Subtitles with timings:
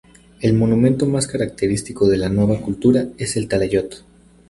[0.39, 4.03] El monumento más característico de la nueva cultura es el talayot.